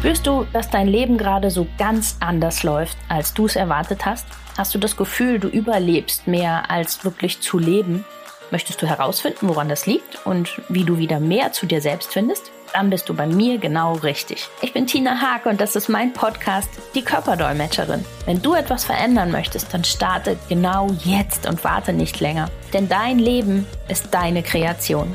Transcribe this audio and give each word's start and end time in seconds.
Spürst 0.00 0.26
du, 0.26 0.46
dass 0.54 0.70
dein 0.70 0.88
Leben 0.88 1.18
gerade 1.18 1.50
so 1.50 1.66
ganz 1.76 2.16
anders 2.20 2.62
läuft, 2.62 2.96
als 3.10 3.34
du 3.34 3.44
es 3.44 3.54
erwartet 3.54 4.06
hast? 4.06 4.24
Hast 4.56 4.74
du 4.74 4.78
das 4.78 4.96
Gefühl, 4.96 5.38
du 5.38 5.48
überlebst 5.48 6.26
mehr 6.26 6.70
als 6.70 7.04
wirklich 7.04 7.42
zu 7.42 7.58
leben? 7.58 8.06
Möchtest 8.50 8.80
du 8.80 8.86
herausfinden, 8.86 9.46
woran 9.50 9.68
das 9.68 9.84
liegt 9.84 10.24
und 10.24 10.62
wie 10.70 10.84
du 10.84 10.96
wieder 10.96 11.20
mehr 11.20 11.52
zu 11.52 11.66
dir 11.66 11.82
selbst 11.82 12.14
findest? 12.14 12.50
Dann 12.72 12.88
bist 12.88 13.10
du 13.10 13.14
bei 13.14 13.26
mir 13.26 13.58
genau 13.58 13.92
richtig. 13.92 14.48
Ich 14.62 14.72
bin 14.72 14.86
Tina 14.86 15.20
Haag 15.20 15.44
und 15.44 15.60
das 15.60 15.76
ist 15.76 15.90
mein 15.90 16.14
Podcast, 16.14 16.70
die 16.94 17.02
Körperdolmetscherin. 17.02 18.02
Wenn 18.24 18.40
du 18.40 18.54
etwas 18.54 18.84
verändern 18.84 19.30
möchtest, 19.30 19.74
dann 19.74 19.84
starte 19.84 20.38
genau 20.48 20.86
jetzt 21.04 21.46
und 21.46 21.62
warte 21.62 21.92
nicht 21.92 22.20
länger. 22.20 22.48
Denn 22.72 22.88
dein 22.88 23.18
Leben 23.18 23.66
ist 23.88 24.14
deine 24.14 24.42
Kreation. 24.42 25.14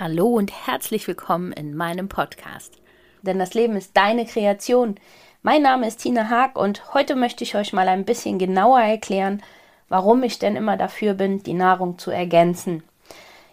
Hallo 0.00 0.28
und 0.28 0.50
herzlich 0.66 1.06
willkommen 1.06 1.52
in 1.52 1.76
meinem 1.76 2.08
Podcast. 2.08 2.78
Denn 3.20 3.38
das 3.38 3.52
Leben 3.52 3.76
ist 3.76 3.94
deine 3.94 4.24
Kreation. 4.24 4.94
Mein 5.42 5.60
Name 5.60 5.86
ist 5.86 5.98
Tina 5.98 6.30
Haag 6.30 6.56
und 6.58 6.94
heute 6.94 7.16
möchte 7.16 7.44
ich 7.44 7.54
euch 7.54 7.74
mal 7.74 7.86
ein 7.86 8.06
bisschen 8.06 8.38
genauer 8.38 8.80
erklären, 8.80 9.42
warum 9.90 10.22
ich 10.22 10.38
denn 10.38 10.56
immer 10.56 10.78
dafür 10.78 11.12
bin, 11.12 11.42
die 11.42 11.52
Nahrung 11.52 11.98
zu 11.98 12.10
ergänzen. 12.10 12.82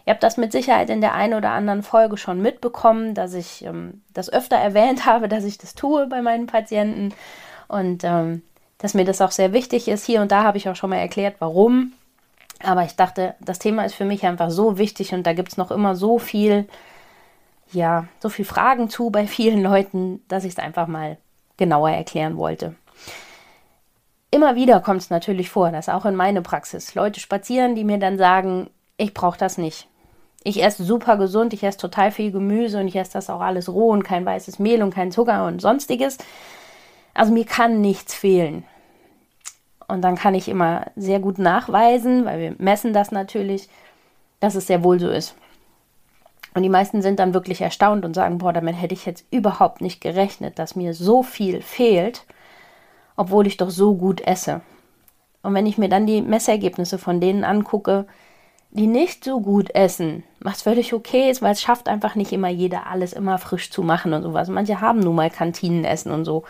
Ihr 0.06 0.14
habt 0.14 0.22
das 0.22 0.38
mit 0.38 0.52
Sicherheit 0.52 0.88
in 0.88 1.02
der 1.02 1.12
einen 1.12 1.34
oder 1.34 1.50
anderen 1.50 1.82
Folge 1.82 2.16
schon 2.16 2.40
mitbekommen, 2.40 3.12
dass 3.12 3.34
ich 3.34 3.62
ähm, 3.66 4.00
das 4.14 4.32
öfter 4.32 4.56
erwähnt 4.68 5.04
habe, 5.04 5.28
dass 5.28 5.44
ich 5.44 5.58
das 5.58 5.74
tue 5.74 6.06
bei 6.06 6.22
meinen 6.22 6.46
Patienten 6.46 7.12
und 7.68 8.04
ähm, 8.04 8.40
dass 8.78 8.94
mir 8.94 9.04
das 9.04 9.20
auch 9.20 9.32
sehr 9.32 9.52
wichtig 9.52 9.86
ist. 9.86 10.06
Hier 10.06 10.22
und 10.22 10.32
da 10.32 10.44
habe 10.44 10.56
ich 10.56 10.66
auch 10.70 10.76
schon 10.76 10.88
mal 10.88 10.96
erklärt, 10.96 11.36
warum. 11.40 11.92
Aber 12.62 12.84
ich 12.84 12.96
dachte, 12.96 13.34
das 13.40 13.58
Thema 13.58 13.84
ist 13.84 13.94
für 13.94 14.04
mich 14.04 14.26
einfach 14.26 14.50
so 14.50 14.78
wichtig 14.78 15.14
und 15.14 15.26
da 15.26 15.32
gibt 15.32 15.50
es 15.52 15.56
noch 15.56 15.70
immer 15.70 15.94
so 15.94 16.18
viel, 16.18 16.68
ja, 17.70 18.06
so 18.20 18.28
viel 18.28 18.44
Fragen 18.44 18.90
zu 18.90 19.10
bei 19.10 19.26
vielen 19.26 19.62
Leuten, 19.62 20.22
dass 20.28 20.44
ich 20.44 20.52
es 20.52 20.58
einfach 20.58 20.86
mal 20.86 21.18
genauer 21.56 21.90
erklären 21.90 22.36
wollte. 22.36 22.74
Immer 24.30 24.56
wieder 24.56 24.80
kommt 24.80 25.00
es 25.00 25.10
natürlich 25.10 25.50
vor, 25.50 25.70
dass 25.70 25.88
auch 25.88 26.04
in 26.04 26.14
meine 26.14 26.42
Praxis 26.42 26.94
Leute 26.94 27.20
spazieren, 27.20 27.74
die 27.74 27.84
mir 27.84 27.98
dann 27.98 28.18
sagen, 28.18 28.68
ich 28.96 29.14
brauche 29.14 29.38
das 29.38 29.56
nicht. 29.56 29.88
Ich 30.44 30.62
esse 30.62 30.84
super 30.84 31.16
gesund, 31.16 31.52
ich 31.52 31.62
esse 31.62 31.78
total 31.78 32.10
viel 32.10 32.30
Gemüse 32.30 32.80
und 32.80 32.88
ich 32.88 32.96
esse 32.96 33.12
das 33.12 33.30
auch 33.30 33.40
alles 33.40 33.68
roh 33.68 33.90
und 33.90 34.02
kein 34.02 34.26
weißes 34.26 34.58
Mehl 34.58 34.82
und 34.82 34.94
kein 34.94 35.12
Zucker 35.12 35.46
und 35.46 35.60
sonstiges. 35.60 36.18
Also 37.14 37.32
mir 37.32 37.46
kann 37.46 37.80
nichts 37.80 38.14
fehlen. 38.14 38.64
Und 39.88 40.02
dann 40.02 40.16
kann 40.16 40.34
ich 40.34 40.48
immer 40.48 40.86
sehr 40.96 41.18
gut 41.18 41.38
nachweisen, 41.38 42.24
weil 42.24 42.40
wir 42.40 42.54
messen 42.58 42.92
das 42.92 43.10
natürlich, 43.10 43.68
dass 44.38 44.54
es 44.54 44.66
sehr 44.66 44.84
wohl 44.84 45.00
so 45.00 45.08
ist. 45.08 45.34
Und 46.54 46.62
die 46.62 46.68
meisten 46.68 47.02
sind 47.02 47.18
dann 47.18 47.34
wirklich 47.34 47.60
erstaunt 47.60 48.04
und 48.04 48.14
sagen, 48.14 48.38
boah, 48.38 48.52
damit 48.52 48.80
hätte 48.80 48.94
ich 48.94 49.06
jetzt 49.06 49.24
überhaupt 49.30 49.80
nicht 49.80 50.00
gerechnet, 50.00 50.58
dass 50.58 50.76
mir 50.76 50.94
so 50.94 51.22
viel 51.22 51.62
fehlt, 51.62 52.24
obwohl 53.16 53.46
ich 53.46 53.56
doch 53.56 53.70
so 53.70 53.94
gut 53.94 54.20
esse. 54.20 54.60
Und 55.42 55.54
wenn 55.54 55.66
ich 55.66 55.78
mir 55.78 55.88
dann 55.88 56.06
die 56.06 56.20
Messergebnisse 56.20 56.98
von 56.98 57.20
denen 57.20 57.44
angucke, 57.44 58.06
die 58.70 58.86
nicht 58.86 59.24
so 59.24 59.40
gut 59.40 59.74
essen, 59.74 60.24
was 60.40 60.62
völlig 60.62 60.92
okay 60.92 61.30
ist, 61.30 61.40
weil 61.40 61.52
es 61.52 61.62
schafft 61.62 61.88
einfach 61.88 62.14
nicht 62.14 62.32
immer 62.32 62.48
jeder, 62.48 62.86
alles 62.86 63.12
immer 63.12 63.38
frisch 63.38 63.70
zu 63.70 63.82
machen 63.82 64.12
und 64.12 64.22
sowas. 64.22 64.48
Manche 64.48 64.80
haben 64.80 65.00
nun 65.00 65.14
mal 65.14 65.30
Kantinenessen 65.30 66.12
und 66.12 66.24
so. 66.24 66.44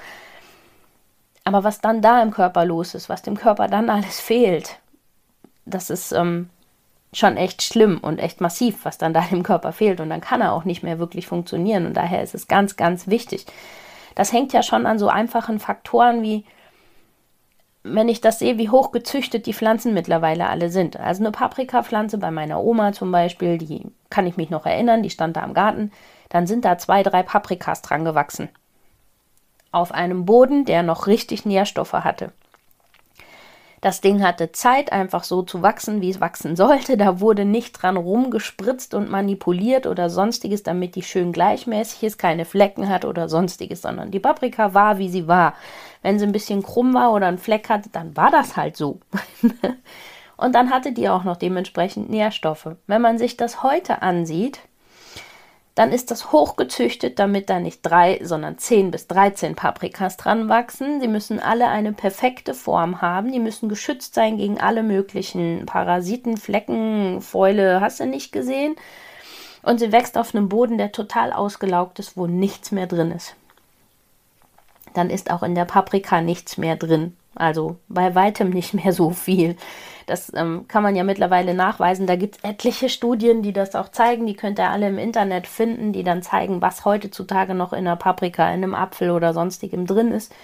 Aber 1.48 1.64
was 1.64 1.80
dann 1.80 2.02
da 2.02 2.20
im 2.20 2.30
Körper 2.30 2.66
los 2.66 2.94
ist, 2.94 3.08
was 3.08 3.22
dem 3.22 3.34
Körper 3.34 3.68
dann 3.68 3.88
alles 3.88 4.20
fehlt, 4.20 4.80
das 5.64 5.88
ist 5.88 6.12
ähm, 6.12 6.50
schon 7.14 7.38
echt 7.38 7.62
schlimm 7.62 8.00
und 8.02 8.18
echt 8.18 8.42
massiv, 8.42 8.84
was 8.84 8.98
dann 8.98 9.14
da 9.14 9.22
dem 9.30 9.42
Körper 9.42 9.72
fehlt. 9.72 10.00
Und 10.00 10.10
dann 10.10 10.20
kann 10.20 10.42
er 10.42 10.52
auch 10.52 10.66
nicht 10.66 10.82
mehr 10.82 10.98
wirklich 10.98 11.26
funktionieren. 11.26 11.86
Und 11.86 11.94
daher 11.94 12.22
ist 12.22 12.34
es 12.34 12.48
ganz, 12.48 12.76
ganz 12.76 13.06
wichtig. 13.06 13.46
Das 14.14 14.30
hängt 14.30 14.52
ja 14.52 14.62
schon 14.62 14.84
an 14.84 14.98
so 14.98 15.08
einfachen 15.08 15.58
Faktoren 15.58 16.20
wie, 16.20 16.44
wenn 17.82 18.10
ich 18.10 18.20
das 18.20 18.40
sehe, 18.40 18.58
wie 18.58 18.68
hoch 18.68 18.92
gezüchtet 18.92 19.46
die 19.46 19.54
Pflanzen 19.54 19.94
mittlerweile 19.94 20.48
alle 20.48 20.68
sind. 20.68 21.00
Also 21.00 21.22
eine 21.22 21.32
Paprikapflanze 21.32 22.18
bei 22.18 22.30
meiner 22.30 22.62
Oma 22.62 22.92
zum 22.92 23.10
Beispiel, 23.10 23.56
die 23.56 23.86
kann 24.10 24.26
ich 24.26 24.36
mich 24.36 24.50
noch 24.50 24.66
erinnern, 24.66 25.02
die 25.02 25.08
stand 25.08 25.38
da 25.38 25.44
im 25.44 25.54
Garten. 25.54 25.92
Dann 26.28 26.46
sind 26.46 26.66
da 26.66 26.76
zwei, 26.76 27.02
drei 27.02 27.22
Paprikas 27.22 27.80
dran 27.80 28.04
gewachsen 28.04 28.50
auf 29.72 29.92
einem 29.92 30.24
Boden, 30.24 30.64
der 30.64 30.82
noch 30.82 31.06
richtig 31.06 31.44
Nährstoffe 31.44 31.92
hatte. 31.92 32.32
Das 33.80 34.00
Ding 34.00 34.24
hatte 34.24 34.50
Zeit, 34.50 34.92
einfach 34.92 35.22
so 35.22 35.42
zu 35.42 35.62
wachsen, 35.62 36.00
wie 36.00 36.10
es 36.10 36.20
wachsen 36.20 36.56
sollte. 36.56 36.96
Da 36.96 37.20
wurde 37.20 37.44
nicht 37.44 37.72
dran 37.80 37.96
rumgespritzt 37.96 38.92
und 38.92 39.08
manipuliert 39.08 39.86
oder 39.86 40.10
sonstiges, 40.10 40.64
damit 40.64 40.96
die 40.96 41.02
schön 41.02 41.32
gleichmäßig 41.32 42.02
ist, 42.02 42.18
keine 42.18 42.44
Flecken 42.44 42.88
hat 42.88 43.04
oder 43.04 43.28
sonstiges, 43.28 43.82
sondern 43.82 44.10
die 44.10 44.18
Paprika 44.18 44.74
war, 44.74 44.98
wie 44.98 45.08
sie 45.08 45.28
war. 45.28 45.54
Wenn 46.02 46.18
sie 46.18 46.26
ein 46.26 46.32
bisschen 46.32 46.62
krumm 46.62 46.92
war 46.92 47.12
oder 47.12 47.28
einen 47.28 47.38
Fleck 47.38 47.68
hatte, 47.68 47.88
dann 47.90 48.16
war 48.16 48.30
das 48.30 48.56
halt 48.56 48.76
so. 48.76 48.98
und 50.36 50.54
dann 50.54 50.70
hatte 50.70 50.92
die 50.92 51.08
auch 51.08 51.22
noch 51.22 51.36
dementsprechend 51.36 52.10
Nährstoffe. 52.10 52.70
Wenn 52.88 53.02
man 53.02 53.18
sich 53.18 53.36
das 53.36 53.62
heute 53.62 54.02
ansieht, 54.02 54.58
dann 55.78 55.92
ist 55.92 56.10
das 56.10 56.32
hochgezüchtet, 56.32 57.20
damit 57.20 57.48
da 57.48 57.60
nicht 57.60 57.82
drei, 57.82 58.18
sondern 58.24 58.58
zehn 58.58 58.90
bis 58.90 59.06
dreizehn 59.06 59.54
Paprikas 59.54 60.16
dran 60.16 60.48
wachsen. 60.48 61.00
Sie 61.00 61.06
müssen 61.06 61.38
alle 61.38 61.68
eine 61.68 61.92
perfekte 61.92 62.52
Form 62.52 63.00
haben. 63.00 63.30
Die 63.30 63.38
müssen 63.38 63.68
geschützt 63.68 64.12
sein 64.12 64.38
gegen 64.38 64.60
alle 64.60 64.82
möglichen 64.82 65.66
Parasiten, 65.66 66.36
Flecken, 66.36 67.20
Fäule, 67.20 67.80
hast 67.80 68.00
du 68.00 68.06
nicht 68.06 68.32
gesehen. 68.32 68.74
Und 69.62 69.78
sie 69.78 69.92
wächst 69.92 70.18
auf 70.18 70.34
einem 70.34 70.48
Boden, 70.48 70.78
der 70.78 70.90
total 70.90 71.32
ausgelaugt 71.32 72.00
ist, 72.00 72.16
wo 72.16 72.26
nichts 72.26 72.72
mehr 72.72 72.88
drin 72.88 73.12
ist. 73.12 73.36
Dann 74.94 75.10
ist 75.10 75.30
auch 75.30 75.44
in 75.44 75.54
der 75.54 75.64
Paprika 75.64 76.20
nichts 76.20 76.58
mehr 76.58 76.74
drin. 76.74 77.16
Also 77.38 77.76
bei 77.88 78.14
weitem 78.14 78.50
nicht 78.50 78.74
mehr 78.74 78.92
so 78.92 79.10
viel. 79.10 79.56
Das 80.06 80.32
ähm, 80.34 80.64
kann 80.68 80.82
man 80.82 80.96
ja 80.96 81.04
mittlerweile 81.04 81.54
nachweisen. 81.54 82.06
Da 82.06 82.16
gibt 82.16 82.36
es 82.36 82.44
etliche 82.44 82.88
Studien, 82.88 83.42
die 83.42 83.52
das 83.52 83.74
auch 83.74 83.90
zeigen. 83.90 84.26
Die 84.26 84.34
könnt 84.34 84.58
ihr 84.58 84.70
alle 84.70 84.88
im 84.88 84.98
Internet 84.98 85.46
finden, 85.46 85.92
die 85.92 86.02
dann 86.02 86.22
zeigen, 86.22 86.62
was 86.62 86.84
heutzutage 86.84 87.54
noch 87.54 87.72
in 87.72 87.80
einer 87.80 87.96
Paprika, 87.96 88.48
in 88.48 88.64
einem 88.64 88.74
Apfel 88.74 89.10
oder 89.10 89.34
sonstigem 89.34 89.86
drin 89.86 90.10
ist 90.10 90.34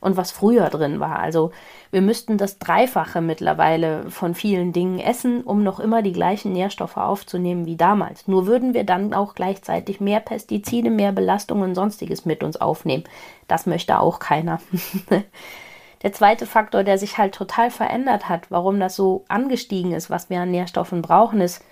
und 0.00 0.18
was 0.18 0.30
früher 0.30 0.68
drin 0.68 1.00
war. 1.00 1.18
Also 1.18 1.50
wir 1.90 2.02
müssten 2.02 2.36
das 2.36 2.58
Dreifache 2.58 3.22
mittlerweile 3.22 4.10
von 4.10 4.34
vielen 4.34 4.72
Dingen 4.72 5.00
essen, 5.00 5.40
um 5.40 5.62
noch 5.64 5.80
immer 5.80 6.02
die 6.02 6.12
gleichen 6.12 6.52
Nährstoffe 6.52 6.98
aufzunehmen 6.98 7.64
wie 7.64 7.76
damals. 7.76 8.28
Nur 8.28 8.46
würden 8.46 8.74
wir 8.74 8.84
dann 8.84 9.14
auch 9.14 9.34
gleichzeitig 9.34 10.00
mehr 10.00 10.20
Pestizide, 10.20 10.90
mehr 10.90 11.12
Belastungen 11.12 11.70
und 11.70 11.74
sonstiges 11.74 12.26
mit 12.26 12.44
uns 12.44 12.58
aufnehmen. 12.60 13.04
Das 13.48 13.64
möchte 13.64 13.98
auch 13.98 14.18
keiner. 14.18 14.60
Der 16.04 16.12
zweite 16.12 16.44
Faktor, 16.44 16.84
der 16.84 16.98
sich 16.98 17.16
halt 17.16 17.34
total 17.34 17.70
verändert 17.70 18.28
hat, 18.28 18.50
warum 18.50 18.78
das 18.78 18.94
so 18.94 19.24
angestiegen 19.28 19.92
ist, 19.92 20.10
was 20.10 20.28
wir 20.28 20.40
an 20.40 20.50
Nährstoffen 20.50 21.00
brauchen, 21.00 21.40
ist, 21.40 21.64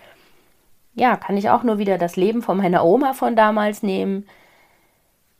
ja, 0.94 1.16
kann 1.16 1.36
ich 1.36 1.50
auch 1.50 1.62
nur 1.62 1.76
wieder 1.76 1.98
das 1.98 2.16
Leben 2.16 2.40
von 2.40 2.56
meiner 2.56 2.82
Oma 2.82 3.12
von 3.12 3.36
damals 3.36 3.82
nehmen. 3.82 4.26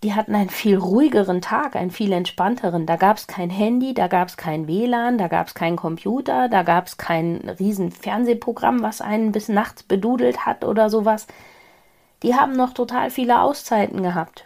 Die 0.03 0.13
hatten 0.15 0.35
einen 0.35 0.51
viel 0.51 0.77
ruhigeren 0.77 1.41
Tag, 1.41 1.75
einen 1.75 1.91
viel 1.91 2.13
entspannteren. 2.13 2.85
Da 2.85 2.97
gab 2.97 3.17
es 3.17 3.27
kein 3.27 3.49
Handy, 3.49 3.95
da 3.95 4.09
gab 4.09 4.29
es 4.29 4.37
kein 4.37 4.69
WLAN, 4.69 5.17
da 5.17 5.29
gab 5.29 5.47
es 5.47 5.55
keinen 5.55 5.77
Computer, 5.77 6.51
da 6.51 6.63
gab 6.63 6.87
es 6.87 6.99
kein 6.99 7.49
riesen 7.59 7.93
Fernsehprogramm, 7.93 8.83
was 8.83 9.01
einen 9.01 9.33
bis 9.33 9.49
nachts 9.49 9.83
bedudelt 9.85 10.45
hat 10.45 10.65
oder 10.65 10.91
sowas. 10.91 11.27
Die 12.23 12.35
haben 12.35 12.53
noch 12.57 12.75
total 12.75 13.09
viele 13.09 13.41
Auszeiten 13.41 14.03
gehabt. 14.03 14.45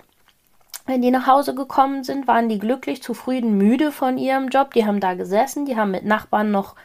Wenn 0.87 1.03
die 1.03 1.11
nach 1.11 1.27
Hause 1.27 1.55
gekommen 1.55 2.05
sind, 2.05 2.29
waren 2.29 2.49
die 2.49 2.61
glücklich, 2.61 3.03
zufrieden, 3.03 3.59
müde 3.59 3.91
von 3.91 4.19
ihrem 4.19 4.49
Job. 4.49 4.73
Die 4.73 4.87
haben 4.87 5.01
da 5.01 5.15
gesessen, 5.15 5.67
die 5.67 5.77
haben 5.77 5.91
mit 5.91 6.05
Nachbarn 6.05 6.53
noch 6.53 6.77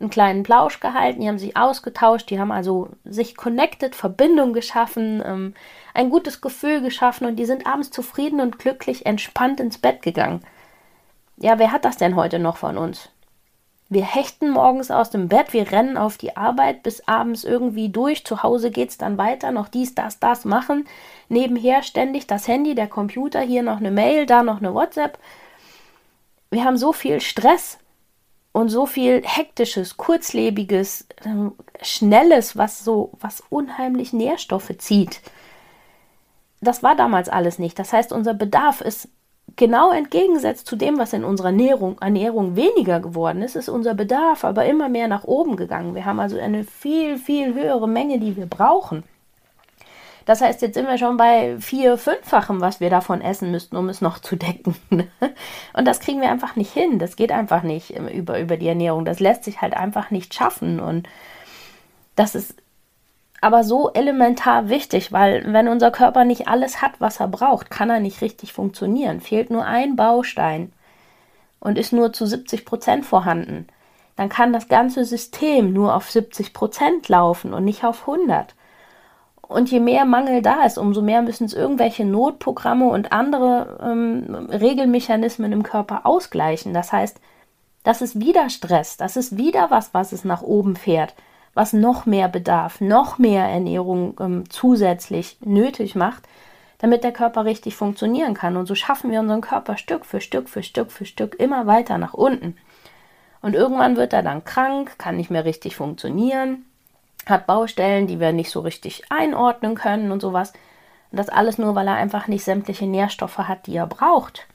einen 0.00 0.10
kleinen 0.10 0.42
Plausch 0.42 0.80
gehalten, 0.80 1.20
die 1.20 1.28
haben 1.28 1.38
sich 1.38 1.56
ausgetauscht, 1.56 2.28
die 2.30 2.40
haben 2.40 2.50
also 2.50 2.88
sich 3.04 3.36
connected, 3.36 3.94
Verbindung 3.94 4.52
geschaffen, 4.52 5.22
ähm, 5.24 5.54
ein 5.94 6.10
gutes 6.10 6.40
Gefühl 6.40 6.80
geschaffen 6.80 7.26
und 7.26 7.36
die 7.36 7.44
sind 7.44 7.66
abends 7.66 7.90
zufrieden 7.90 8.40
und 8.40 8.58
glücklich, 8.58 9.06
entspannt 9.06 9.60
ins 9.60 9.78
Bett 9.78 10.02
gegangen. 10.02 10.42
Ja, 11.36 11.58
wer 11.58 11.70
hat 11.70 11.84
das 11.84 11.98
denn 11.98 12.16
heute 12.16 12.38
noch 12.40 12.56
von 12.56 12.78
uns? 12.78 13.11
Wir 13.92 14.06
hechten 14.06 14.48
morgens 14.48 14.90
aus 14.90 15.10
dem 15.10 15.28
Bett, 15.28 15.52
wir 15.52 15.70
rennen 15.70 15.98
auf 15.98 16.16
die 16.16 16.34
Arbeit 16.34 16.82
bis 16.82 17.06
abends 17.06 17.44
irgendwie 17.44 17.90
durch. 17.90 18.24
Zu 18.24 18.42
Hause 18.42 18.70
geht 18.70 18.88
es 18.88 18.96
dann 18.96 19.18
weiter, 19.18 19.50
noch 19.50 19.68
dies, 19.68 19.94
das, 19.94 20.18
das 20.18 20.46
machen. 20.46 20.88
Nebenher 21.28 21.82
ständig 21.82 22.26
das 22.26 22.48
Handy, 22.48 22.74
der 22.74 22.88
Computer, 22.88 23.42
hier 23.42 23.62
noch 23.62 23.76
eine 23.76 23.90
Mail, 23.90 24.24
da 24.24 24.42
noch 24.42 24.60
eine 24.60 24.72
WhatsApp. 24.72 25.18
Wir 26.50 26.64
haben 26.64 26.78
so 26.78 26.94
viel 26.94 27.20
Stress 27.20 27.78
und 28.52 28.70
so 28.70 28.86
viel 28.86 29.20
hektisches, 29.26 29.98
kurzlebiges, 29.98 31.06
ähm, 31.26 31.52
schnelles, 31.82 32.56
was 32.56 32.82
so, 32.82 33.10
was 33.20 33.42
unheimlich 33.50 34.14
Nährstoffe 34.14 34.72
zieht. 34.78 35.20
Das 36.62 36.82
war 36.82 36.96
damals 36.96 37.28
alles 37.28 37.58
nicht. 37.58 37.78
Das 37.78 37.92
heißt, 37.92 38.10
unser 38.10 38.32
Bedarf 38.32 38.80
ist 38.80 39.10
genau 39.56 39.90
entgegensetzt 39.90 40.66
zu 40.66 40.76
dem, 40.76 40.98
was 40.98 41.12
in 41.12 41.24
unserer 41.24 41.48
Ernährung, 41.48 41.98
Ernährung 42.00 42.56
weniger 42.56 43.00
geworden 43.00 43.42
ist, 43.42 43.56
ist 43.56 43.68
unser 43.68 43.94
Bedarf 43.94 44.44
aber 44.44 44.64
immer 44.66 44.88
mehr 44.88 45.08
nach 45.08 45.24
oben 45.24 45.56
gegangen. 45.56 45.94
Wir 45.94 46.04
haben 46.04 46.20
also 46.20 46.38
eine 46.38 46.64
viel, 46.64 47.18
viel 47.18 47.54
höhere 47.54 47.88
Menge, 47.88 48.18
die 48.18 48.36
wir 48.36 48.46
brauchen. 48.46 49.04
Das 50.24 50.40
heißt, 50.40 50.62
jetzt 50.62 50.74
sind 50.74 50.86
wir 50.86 50.98
schon 50.98 51.16
bei 51.16 51.56
vier, 51.58 51.98
fünffachem, 51.98 52.60
was 52.60 52.78
wir 52.78 52.90
davon 52.90 53.20
essen 53.20 53.50
müssten, 53.50 53.76
um 53.76 53.88
es 53.88 54.00
noch 54.00 54.20
zu 54.20 54.36
decken. 54.36 54.76
Und 55.72 55.84
das 55.84 55.98
kriegen 55.98 56.20
wir 56.20 56.30
einfach 56.30 56.54
nicht 56.54 56.72
hin. 56.72 56.98
Das 56.98 57.16
geht 57.16 57.32
einfach 57.32 57.62
nicht 57.64 57.90
über, 57.98 58.38
über 58.38 58.56
die 58.56 58.68
Ernährung. 58.68 59.04
Das 59.04 59.18
lässt 59.18 59.44
sich 59.44 59.60
halt 59.60 59.74
einfach 59.74 60.10
nicht 60.10 60.32
schaffen. 60.32 60.78
Und 60.78 61.08
das 62.14 62.36
ist 62.36 62.61
aber 63.42 63.64
so 63.64 63.90
elementar 63.92 64.68
wichtig, 64.68 65.12
weil 65.12 65.52
wenn 65.52 65.66
unser 65.66 65.90
Körper 65.90 66.24
nicht 66.24 66.46
alles 66.46 66.80
hat, 66.80 66.92
was 67.00 67.18
er 67.18 67.26
braucht, 67.26 67.70
kann 67.70 67.90
er 67.90 67.98
nicht 67.98 68.22
richtig 68.22 68.52
funktionieren. 68.52 69.20
Fehlt 69.20 69.50
nur 69.50 69.64
ein 69.64 69.96
Baustein 69.96 70.72
und 71.58 71.76
ist 71.76 71.92
nur 71.92 72.12
zu 72.12 72.24
70 72.24 72.64
Prozent 72.64 73.04
vorhanden, 73.04 73.66
dann 74.14 74.28
kann 74.28 74.52
das 74.52 74.68
ganze 74.68 75.04
System 75.04 75.72
nur 75.72 75.96
auf 75.96 76.08
70 76.08 76.54
Prozent 76.54 77.08
laufen 77.08 77.52
und 77.52 77.64
nicht 77.64 77.84
auf 77.84 78.02
100. 78.08 78.54
Und 79.40 79.72
je 79.72 79.80
mehr 79.80 80.04
Mangel 80.04 80.40
da 80.40 80.62
ist, 80.64 80.78
umso 80.78 81.02
mehr 81.02 81.22
müssen 81.22 81.44
es 81.44 81.52
irgendwelche 81.52 82.04
Notprogramme 82.04 82.88
und 82.88 83.12
andere 83.12 83.78
ähm, 83.82 84.48
Regelmechanismen 84.50 85.50
im 85.50 85.64
Körper 85.64 86.06
ausgleichen. 86.06 86.72
Das 86.72 86.92
heißt, 86.92 87.20
das 87.82 88.02
ist 88.02 88.20
wieder 88.20 88.48
Stress, 88.50 88.96
das 88.96 89.16
ist 89.16 89.36
wieder 89.36 89.72
was, 89.72 89.92
was 89.94 90.12
es 90.12 90.24
nach 90.24 90.42
oben 90.42 90.76
fährt, 90.76 91.14
was 91.54 91.72
noch 91.72 92.06
mehr 92.06 92.28
Bedarf, 92.28 92.80
noch 92.80 93.18
mehr 93.18 93.44
Ernährung 93.44 94.16
ähm, 94.20 94.44
zusätzlich 94.48 95.36
nötig 95.40 95.94
macht, 95.94 96.22
damit 96.78 97.04
der 97.04 97.12
Körper 97.12 97.44
richtig 97.44 97.76
funktionieren 97.76 98.34
kann. 98.34 98.56
Und 98.56 98.66
so 98.66 98.74
schaffen 98.74 99.10
wir 99.10 99.20
unseren 99.20 99.40
Körper 99.40 99.76
Stück 99.76 100.04
für 100.04 100.20
Stück 100.20 100.48
für 100.48 100.62
Stück 100.62 100.90
für 100.90 101.04
Stück 101.04 101.36
immer 101.38 101.66
weiter 101.66 101.98
nach 101.98 102.14
unten. 102.14 102.56
Und 103.40 103.54
irgendwann 103.54 103.96
wird 103.96 104.12
er 104.12 104.22
dann 104.22 104.44
krank, 104.44 104.98
kann 104.98 105.16
nicht 105.16 105.30
mehr 105.30 105.44
richtig 105.44 105.76
funktionieren, 105.76 106.64
hat 107.26 107.46
Baustellen, 107.46 108.06
die 108.06 108.20
wir 108.20 108.32
nicht 108.32 108.50
so 108.50 108.60
richtig 108.60 109.04
einordnen 109.10 109.74
können 109.74 110.10
und 110.10 110.20
sowas. 110.20 110.52
Und 111.10 111.18
das 111.18 111.28
alles 111.28 111.58
nur, 111.58 111.74
weil 111.74 111.88
er 111.88 111.94
einfach 111.94 112.28
nicht 112.28 112.44
sämtliche 112.44 112.86
Nährstoffe 112.86 113.38
hat, 113.38 113.66
die 113.66 113.76
er 113.76 113.86
braucht. 113.86 114.46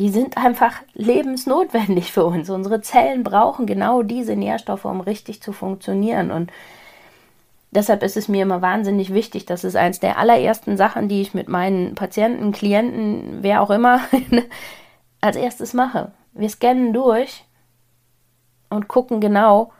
Die 0.00 0.08
sind 0.08 0.38
einfach 0.38 0.76
lebensnotwendig 0.94 2.10
für 2.10 2.24
uns. 2.24 2.48
Unsere 2.48 2.80
Zellen 2.80 3.22
brauchen 3.22 3.66
genau 3.66 4.02
diese 4.02 4.34
Nährstoffe, 4.34 4.86
um 4.86 5.02
richtig 5.02 5.42
zu 5.42 5.52
funktionieren. 5.52 6.30
Und 6.30 6.50
deshalb 7.70 8.02
ist 8.02 8.16
es 8.16 8.26
mir 8.26 8.44
immer 8.44 8.62
wahnsinnig 8.62 9.12
wichtig. 9.12 9.44
Das 9.44 9.62
ist 9.62 9.76
eines 9.76 10.00
der 10.00 10.16
allerersten 10.16 10.78
Sachen, 10.78 11.08
die 11.08 11.20
ich 11.20 11.34
mit 11.34 11.50
meinen 11.50 11.94
Patienten, 11.96 12.50
Klienten, 12.50 13.42
wer 13.42 13.60
auch 13.60 13.68
immer, 13.68 14.00
als 15.20 15.36
erstes 15.36 15.74
mache. 15.74 16.12
Wir 16.32 16.48
scannen 16.48 16.94
durch 16.94 17.44
und 18.70 18.88
gucken 18.88 19.20
genau, 19.20 19.70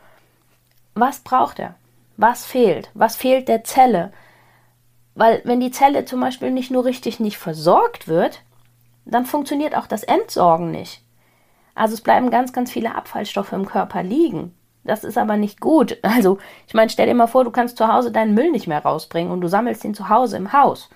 was 0.94 1.20
braucht 1.20 1.58
er? 1.60 1.76
Was 2.18 2.44
fehlt? 2.44 2.90
Was 2.92 3.16
fehlt 3.16 3.48
der 3.48 3.64
Zelle? 3.64 4.12
Weil 5.14 5.40
wenn 5.44 5.60
die 5.60 5.70
Zelle 5.70 6.04
zum 6.04 6.20
Beispiel 6.20 6.50
nicht 6.50 6.70
nur 6.70 6.84
richtig 6.84 7.20
nicht 7.20 7.38
versorgt 7.38 8.06
wird, 8.06 8.42
dann 9.10 9.26
funktioniert 9.26 9.76
auch 9.76 9.86
das 9.86 10.02
Entsorgen 10.02 10.70
nicht. 10.70 11.02
Also 11.74 11.94
es 11.94 12.00
bleiben 12.00 12.30
ganz, 12.30 12.52
ganz 12.52 12.70
viele 12.70 12.94
Abfallstoffe 12.94 13.52
im 13.52 13.66
Körper 13.66 14.02
liegen. 14.02 14.54
Das 14.84 15.04
ist 15.04 15.18
aber 15.18 15.36
nicht 15.36 15.60
gut. 15.60 15.98
Also, 16.02 16.38
ich 16.66 16.74
meine, 16.74 16.90
stell 16.90 17.06
dir 17.06 17.14
mal 17.14 17.26
vor, 17.26 17.44
du 17.44 17.50
kannst 17.50 17.76
zu 17.76 17.88
Hause 17.88 18.12
deinen 18.12 18.34
Müll 18.34 18.50
nicht 18.50 18.66
mehr 18.66 18.82
rausbringen 18.82 19.32
und 19.32 19.40
du 19.40 19.48
sammelst 19.48 19.84
ihn 19.84 19.94
zu 19.94 20.08
Hause 20.08 20.36
im 20.36 20.52
Haus. 20.52 20.90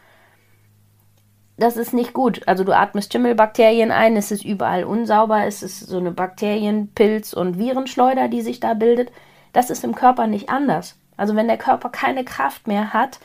Das 1.57 1.77
ist 1.77 1.93
nicht 1.93 2.15
gut. 2.15 2.43
Also 2.47 2.65
du 2.65 2.77
atmest 2.77 3.13
Schimmelbakterien 3.13 3.93
ein, 3.93 4.17
es 4.17 4.33
ist 4.33 4.45
überall 4.45 4.85
unsauber, 4.85 5.45
es 5.45 5.63
ist 5.63 5.81
so 5.81 5.99
eine 5.99 6.11
Bakterien-, 6.11 6.89
Pilz- 6.95 7.33
und 7.33 7.59
Virenschleuder, 7.59 8.29
die 8.29 8.41
sich 8.41 8.59
da 8.59 8.75
bildet. 8.75 9.13
Das 9.53 9.71
ist 9.71 9.85
im 9.85 9.95
Körper 9.95 10.27
nicht 10.27 10.49
anders. 10.49 10.99
Also 11.17 11.37
wenn 11.37 11.47
der 11.47 11.59
Körper 11.59 11.91
keine 11.91 12.25
Kraft 12.25 12.67
mehr 12.67 12.93
hat 12.93 13.21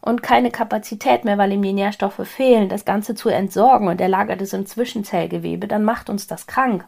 und 0.00 0.22
keine 0.22 0.50
Kapazität 0.50 1.24
mehr, 1.24 1.38
weil 1.38 1.52
ihm 1.52 1.62
die 1.62 1.72
Nährstoffe 1.72 2.26
fehlen, 2.26 2.68
das 2.68 2.84
Ganze 2.84 3.14
zu 3.14 3.28
entsorgen 3.28 3.88
und 3.88 4.00
er 4.00 4.08
lagert 4.08 4.40
es 4.40 4.52
im 4.52 4.66
Zwischenzellgewebe, 4.66 5.66
dann 5.66 5.84
macht 5.84 6.08
uns 6.08 6.26
das 6.26 6.46
krank. 6.46 6.84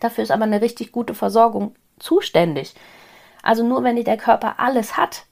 Dafür 0.00 0.24
ist 0.24 0.30
aber 0.30 0.44
eine 0.44 0.60
richtig 0.60 0.92
gute 0.92 1.14
Versorgung 1.14 1.74
zuständig. 1.98 2.74
Also 3.42 3.66
nur 3.66 3.82
wenn 3.82 4.02
der 4.02 4.16
Körper 4.16 4.58
alles 4.58 4.96
hat, 4.96 5.24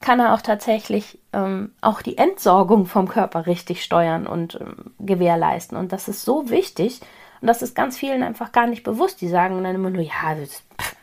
kann 0.00 0.20
er 0.20 0.34
auch 0.34 0.42
tatsächlich 0.42 1.18
ähm, 1.32 1.72
auch 1.80 2.02
die 2.02 2.18
Entsorgung 2.18 2.86
vom 2.86 3.08
Körper 3.08 3.46
richtig 3.46 3.82
steuern 3.82 4.26
und 4.26 4.58
ähm, 4.60 4.92
gewährleisten. 4.98 5.78
Und 5.78 5.92
das 5.92 6.08
ist 6.08 6.22
so 6.24 6.50
wichtig. 6.50 7.00
Und 7.40 7.46
das 7.46 7.62
ist 7.62 7.74
ganz 7.74 7.96
vielen 7.96 8.22
einfach 8.22 8.52
gar 8.52 8.66
nicht 8.66 8.82
bewusst. 8.82 9.20
Die 9.20 9.28
sagen 9.28 9.62
dann 9.62 9.74
immer 9.74 9.90
nur, 9.90 10.02
ja, 10.02 10.36
pff, 10.80 10.96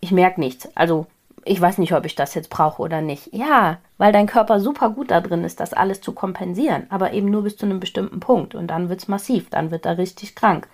ich 0.00 0.12
merke 0.12 0.40
nichts. 0.40 0.68
Also 0.76 1.06
ich 1.44 1.60
weiß 1.60 1.78
nicht, 1.78 1.92
ob 1.94 2.04
ich 2.04 2.14
das 2.14 2.34
jetzt 2.34 2.50
brauche 2.50 2.82
oder 2.82 3.00
nicht. 3.00 3.32
Ja, 3.32 3.78
weil 3.98 4.12
dein 4.12 4.26
Körper 4.26 4.60
super 4.60 4.90
gut 4.90 5.10
da 5.10 5.20
drin 5.20 5.44
ist, 5.44 5.60
das 5.60 5.72
alles 5.72 6.00
zu 6.00 6.12
kompensieren, 6.12 6.86
aber 6.90 7.12
eben 7.12 7.30
nur 7.30 7.42
bis 7.42 7.56
zu 7.56 7.66
einem 7.66 7.80
bestimmten 7.80 8.20
Punkt. 8.20 8.54
Und 8.54 8.68
dann 8.68 8.88
wird 8.88 9.00
es 9.00 9.08
massiv, 9.08 9.50
dann 9.50 9.70
wird 9.70 9.86
er 9.86 9.98
richtig 9.98 10.34
krank. 10.34 10.68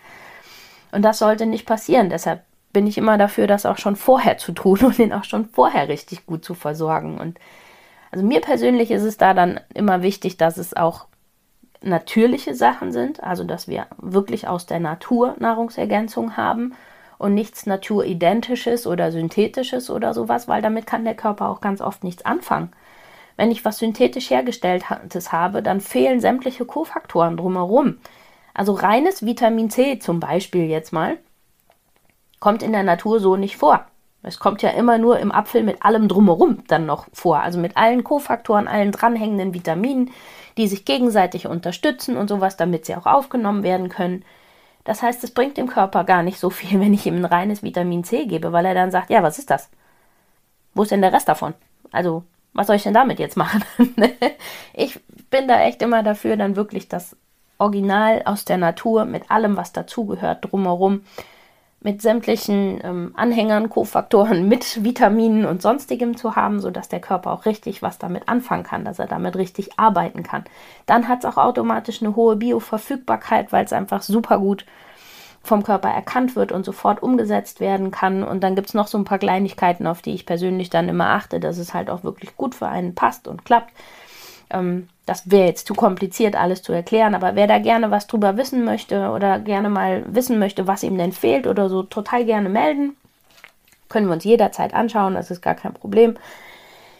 Und 0.93 1.03
das 1.03 1.19
sollte 1.19 1.47
nicht 1.47 1.67
passieren. 1.67 2.11
Deshalb 2.11 2.43
bin 2.73 2.87
ich 2.87 2.99
immer 2.99 3.19
dafür, 3.19 3.47
das 3.47 3.67
auch 3.67 3.79
schon 3.79 3.97
vorher 3.97 4.39
zu 4.39 4.53
tun 4.53 4.79
und 4.83 4.99
ihn 4.99 5.13
auch 5.13 5.25
schon 5.25 5.47
vorher 5.47 5.89
richtig 5.89 6.27
gut 6.27 6.45
zu 6.45 6.55
versorgen. 6.55 7.19
Und 7.19 7.39
also 8.11 8.25
mir 8.25 8.41
persönlich 8.41 8.91
ist 8.91 9.03
es 9.03 9.17
da 9.17 9.35
dann 9.35 9.61
immer 9.75 10.03
wichtig, 10.03 10.37
dass 10.37 10.57
es 10.57 10.77
auch 10.77 11.07
natürliche 11.81 12.55
Sachen 12.55 12.93
sind, 12.93 13.23
also 13.23 13.45
dass 13.45 13.69
wir 13.69 13.87
wirklich 13.99 14.49
aus 14.49 14.67
der 14.67 14.81
Natur 14.81 15.37
Nahrungsergänzung 15.39 16.37
haben 16.37 16.75
und 17.19 17.35
nichts 17.35 17.67
naturidentisches 17.67 18.87
oder 18.87 19.13
synthetisches 19.13 19.91
oder 19.91 20.15
sowas, 20.15 20.49
weil 20.49 20.63
damit 20.63 20.87
kann 20.87 21.05
der 21.05 21.15
Körper 21.15 21.49
auch 21.49 21.61
ganz 21.61 21.81
oft 21.81 22.05
nichts 22.05 22.25
anfangen. 22.25 22.73
Wenn 23.37 23.51
ich 23.51 23.65
was 23.65 23.79
synthetisch 23.79 24.31
hergestelltes 24.31 25.33
habe, 25.33 25.63
dann 25.63 25.81
fehlen 25.81 26.21
sämtliche 26.21 26.65
Kofaktoren 26.65 27.37
drumherum. 27.37 27.99
Also 28.55 28.73
reines 28.73 29.25
Vitamin 29.25 29.71
C 29.71 29.99
zum 29.99 30.19
Beispiel 30.19 30.65
jetzt 30.65 30.93
mal, 30.93 31.19
kommt 32.41 32.63
in 32.63 32.73
der 32.73 32.83
Natur 32.83 33.21
so 33.21 33.37
nicht 33.37 33.57
vor. 33.57 33.87
Es 34.23 34.41
kommt 34.41 34.63
ja 34.63 34.71
immer 34.71 34.99
nur 34.99 35.21
im 35.21 35.31
Apfel 35.31 35.63
mit 35.63 35.83
allem 35.85 36.09
drumherum 36.09 36.65
dann 36.67 36.87
noch 36.87 37.07
vor. 37.13 37.41
Also 37.41 37.61
mit 37.61 37.77
allen 37.77 38.03
Kofaktoren, 38.03 38.67
allen 38.67 38.91
dranhängenden 38.91 39.55
Vitaminen, 39.55 40.11
die 40.57 40.67
sich 40.67 40.85
gegenseitig 40.85 41.47
unterstützen 41.47 42.17
und 42.17 42.29
sowas, 42.29 42.57
damit 42.57 42.85
sie 42.85 42.97
auch 42.97 43.07
aufgenommen 43.07 43.63
werden 43.63 43.89
können. 43.89 44.25
Das 44.89 45.03
heißt, 45.03 45.23
es 45.23 45.33
bringt 45.33 45.59
dem 45.59 45.67
Körper 45.69 46.03
gar 46.05 46.23
nicht 46.23 46.41
so 46.41 46.49
viel, 46.49 46.81
wenn 46.81 46.95
ich 46.95 47.05
ihm 47.05 47.17
ein 47.17 47.27
reines 47.27 47.63
Vitamin 47.63 48.05
C 48.05 48.25
gebe, 48.25 48.53
weil 48.53 48.65
er 48.65 48.73
dann 48.73 48.91
sagt, 48.91 49.11
ja, 49.11 49.23
was 49.23 49.39
ist 49.39 49.51
das? 49.51 49.69
Wo 50.73 50.83
ist 50.83 50.91
denn 50.91 51.03
der 51.03 51.13
Rest 51.13 51.29
davon? 51.29 51.53
Also, 51.93 52.25
was 52.55 52.69
soll 52.69 52.77
ich 52.77 52.85
denn 52.85 52.95
damit 52.95 53.19
jetzt 53.19 53.37
machen? 53.37 53.63
ich 54.73 54.99
bin 55.29 55.47
da 55.47 55.61
echt 55.61 55.83
immer 55.83 56.03
dafür, 56.03 56.39
dann 56.39 56.57
wirklich 56.57 56.89
das 56.89 57.17
Original 57.59 58.23
aus 58.25 58.47
der 58.47 58.57
Natur 58.57 59.05
mit 59.05 59.31
allem, 59.31 59.59
was 59.59 59.73
dazugehört, 59.73 60.51
drumherum, 60.51 61.03
mit 61.81 62.03
sämtlichen 62.03 62.81
ähm, 62.83 63.13
Anhängern, 63.17 63.71
Kofaktoren, 63.71 64.49
mit 64.49 64.83
Vitaminen 64.83 65.45
und 65.45 65.63
sonstigem 65.63 66.17
zu 66.17 66.35
haben, 66.35 66.61
sodass 66.61 66.89
der 66.89 67.01
Körper 67.01 67.31
auch 67.31 67.47
richtig 67.47 67.83
was 67.83 67.99
damit 67.99 68.29
anfangen 68.29 68.65
kann, 68.65 68.85
dass 68.85 68.99
er 68.99 69.07
damit 69.07 69.37
richtig 69.37 69.79
arbeiten 69.79 70.25
kann. 70.25 70.45
Dann 70.87 71.07
hat 71.07 71.21
es 71.21 71.25
auch 71.25 71.37
automatisch 71.37 72.03
eine 72.03 72.17
hohe 72.17 72.35
Bioverfügbarkeit, 72.37 73.53
weil 73.53 73.65
es 73.65 73.73
einfach 73.73 74.03
super 74.03 74.39
gut 74.39 74.67
vom 75.43 75.63
Körper 75.63 75.89
erkannt 75.89 76.35
wird 76.35 76.51
und 76.51 76.65
sofort 76.65 77.03
umgesetzt 77.03 77.61
werden 77.61 77.93
kann. 77.93 78.25
Und 78.25 78.43
dann 78.43 78.57
gibt 78.57 78.69
es 78.69 78.75
noch 78.75 78.89
so 78.89 78.99
ein 78.99 79.05
paar 79.05 79.19
Kleinigkeiten, 79.19 79.87
auf 79.87 80.03
die 80.03 80.15
ich 80.15 80.27
persönlich 80.27 80.71
dann 80.71 80.89
immer 80.89 81.11
achte, 81.11 81.39
dass 81.39 81.59
es 81.59 81.75
halt 81.75 81.91
auch 81.91 82.03
wirklich 82.03 82.37
gut 82.37 82.57
für 82.57 82.67
einen 82.67 82.97
passt 82.97 83.29
und 83.29 83.45
klappt. 83.45 83.73
Ähm, 84.51 84.89
das 85.07 85.31
wäre 85.31 85.47
jetzt 85.47 85.67
zu 85.67 85.75
kompliziert, 85.75 86.37
alles 86.37 86.63
zu 86.63 86.73
erklären, 86.73 87.15
aber 87.15 87.35
wer 87.35 87.47
da 87.47 87.59
gerne 87.59 87.91
was 87.91 88.07
drüber 88.07 88.37
wissen 88.37 88.65
möchte 88.65 89.11
oder 89.11 89.39
gerne 89.39 89.71
mal 89.71 90.05
wissen 90.07 90.39
möchte, 90.39 90.67
was 90.67 90.83
ihm 90.83 90.99
denn 90.99 91.13
fehlt 91.13 91.47
oder 91.47 91.71
so, 91.71 91.83
total 91.83 92.25
gerne 92.27 92.51
melden. 92.51 92.95
Können 93.89 94.07
wir 94.07 94.13
uns 94.13 94.25
jederzeit 94.25 94.75
anschauen, 94.75 95.15
das 95.15 95.31
ist 95.31 95.41
gar 95.41 95.55
kein 95.55 95.73
Problem. 95.73 96.17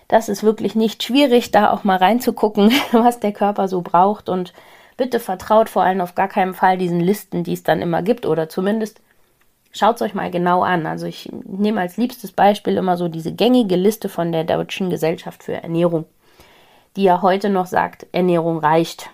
Das 0.09 0.31
ist 0.31 0.43
wirklich 0.43 0.75
nicht 0.75 1.03
schwierig, 1.03 1.51
da 1.51 1.71
auch 1.71 1.85
mal 1.85 1.99
reinzugucken, 1.99 2.73
was 2.93 3.21
der 3.21 3.33
Körper 3.33 3.69
so 3.69 3.83
braucht 3.83 4.31
und 4.31 4.55
bitte 4.97 5.21
vertraut 5.21 5.69
vor 5.69 5.83
allem 5.83 6.01
auf 6.01 6.15
gar 6.15 6.29
keinen 6.29 6.55
Fall 6.55 6.79
diesen 6.79 7.01
Listen, 7.01 7.45
die 7.45 7.53
es 7.53 7.63
dann 7.63 7.83
immer 7.83 8.03
gibt 8.03 8.25
oder 8.25 8.49
zumindest 8.49 9.03
schaut 9.71 9.97
es 9.97 10.03
euch 10.03 10.15
mal 10.15 10.31
genau 10.31 10.63
an. 10.63 10.87
Also 10.87 11.05
ich 11.05 11.31
nehme 11.45 11.83
als 11.83 11.99
liebstes 11.99 12.33
Beispiel 12.33 12.79
immer 12.79 12.97
so 12.97 13.09
diese 13.09 13.33
gängige 13.33 13.77
Liste 13.77 14.09
von 14.09 14.33
der 14.33 14.45
Deutschen 14.45 14.89
Gesellschaft 14.89 15.45
für 15.45 15.55
Ernährung 15.55 16.07
die 16.99 17.05
ja 17.05 17.23
heute 17.23 17.49
noch 17.49 17.67
sagt, 17.67 18.07
Ernährung 18.11 18.59
reicht. 18.59 19.11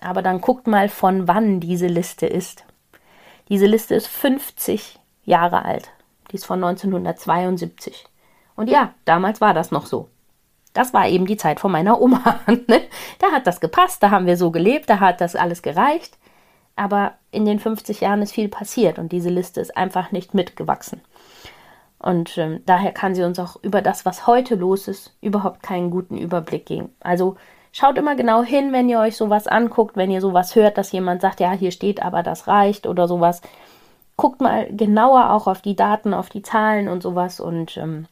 Aber 0.00 0.22
dann 0.22 0.40
guckt 0.40 0.68
mal, 0.68 0.88
von 0.88 1.26
wann 1.26 1.58
diese 1.58 1.88
Liste 1.88 2.26
ist. 2.26 2.64
Diese 3.48 3.66
Liste 3.66 3.96
ist 3.96 4.06
50 4.06 5.00
Jahre 5.24 5.64
alt. 5.64 5.90
Die 6.30 6.36
ist 6.36 6.46
von 6.46 6.62
1972. 6.62 8.04
Und 8.54 8.70
ja, 8.70 8.94
damals 9.04 9.40
war 9.40 9.54
das 9.54 9.72
noch 9.72 9.86
so. 9.86 10.08
Das 10.72 10.94
war 10.94 11.08
eben 11.08 11.26
die 11.26 11.36
Zeit 11.36 11.58
von 11.58 11.72
meiner 11.72 12.00
Oma. 12.00 12.40
Ne? 12.68 12.82
da 13.18 13.32
hat 13.32 13.48
das 13.48 13.60
gepasst, 13.60 14.00
da 14.02 14.10
haben 14.10 14.26
wir 14.26 14.36
so 14.36 14.52
gelebt, 14.52 14.88
da 14.88 15.00
hat 15.00 15.20
das 15.20 15.34
alles 15.34 15.62
gereicht. 15.62 16.16
Aber 16.76 17.14
in 17.32 17.44
den 17.44 17.58
50 17.58 18.02
Jahren 18.02 18.22
ist 18.22 18.32
viel 18.32 18.48
passiert 18.48 19.00
und 19.00 19.10
diese 19.10 19.30
Liste 19.30 19.60
ist 19.60 19.76
einfach 19.76 20.12
nicht 20.12 20.32
mitgewachsen. 20.32 21.00
Und 22.04 22.36
ähm, 22.36 22.60
daher 22.66 22.92
kann 22.92 23.14
sie 23.14 23.22
uns 23.22 23.38
auch 23.38 23.56
über 23.62 23.80
das, 23.80 24.04
was 24.04 24.26
heute 24.26 24.56
los 24.56 24.88
ist, 24.88 25.16
überhaupt 25.22 25.62
keinen 25.62 25.90
guten 25.90 26.18
Überblick 26.18 26.66
geben. 26.66 26.90
Also 27.00 27.36
schaut 27.72 27.96
immer 27.96 28.14
genau 28.14 28.42
hin, 28.42 28.74
wenn 28.74 28.90
ihr 28.90 29.00
euch 29.00 29.16
sowas 29.16 29.46
anguckt, 29.46 29.96
wenn 29.96 30.10
ihr 30.10 30.20
sowas 30.20 30.54
hört, 30.54 30.76
dass 30.76 30.92
jemand 30.92 31.22
sagt, 31.22 31.40
ja, 31.40 31.52
hier 31.52 31.70
steht 31.70 32.02
aber 32.02 32.22
das 32.22 32.46
reicht 32.46 32.86
oder 32.86 33.08
sowas. 33.08 33.40
Guckt 34.18 34.42
mal 34.42 34.68
genauer 34.70 35.30
auch 35.30 35.46
auf 35.46 35.62
die 35.62 35.76
Daten, 35.76 36.12
auf 36.12 36.28
die 36.28 36.42
Zahlen 36.42 36.88
und 36.88 37.02
sowas 37.02 37.40
und 37.40 37.78
ähm, 37.78 38.04